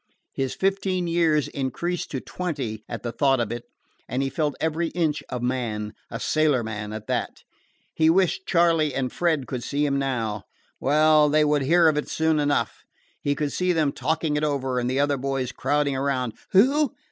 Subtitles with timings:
[0.33, 3.65] His fifteen years increased to twenty at the thought of it,
[4.09, 7.43] and he felt every inch a man a sailorman at that.
[7.93, 10.45] He wished Charley and Fred could see him now.
[10.79, 12.79] Well, they would hear of it soon enough.
[13.21, 16.33] He could see them talking it over, and the other boys crowding around.
[16.49, 16.95] "Who?"